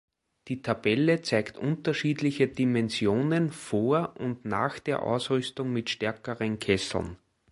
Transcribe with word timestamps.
Die 0.47 0.63
Tabelle 0.63 1.21
zeigt 1.21 1.59
unterschiedliche 1.59 2.47
Dimensionen 2.47 3.51
vor 3.51 4.15
und 4.19 4.45
nach 4.45 4.79
der 4.79 5.03
Ausrüstung 5.03 5.71
mit 5.71 5.91
stärkeren 5.91 6.57
Kesseln. 6.57 7.17